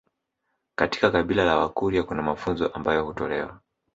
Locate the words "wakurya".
1.57-2.03